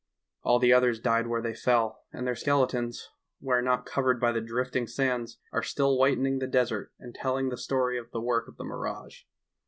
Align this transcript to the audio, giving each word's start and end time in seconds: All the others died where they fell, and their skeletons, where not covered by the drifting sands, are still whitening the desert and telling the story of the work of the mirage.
All 0.41 0.57
the 0.57 0.73
others 0.73 0.99
died 0.99 1.27
where 1.27 1.43
they 1.43 1.53
fell, 1.53 2.05
and 2.11 2.25
their 2.25 2.33
skeletons, 2.35 3.11
where 3.39 3.61
not 3.61 3.85
covered 3.85 4.19
by 4.19 4.31
the 4.31 4.41
drifting 4.41 4.87
sands, 4.87 5.37
are 5.53 5.61
still 5.61 5.95
whitening 5.95 6.39
the 6.39 6.47
desert 6.47 6.91
and 6.97 7.13
telling 7.13 7.49
the 7.49 7.55
story 7.57 7.99
of 7.99 8.09
the 8.09 8.19
work 8.19 8.47
of 8.47 8.57
the 8.57 8.63
mirage. 8.63 9.25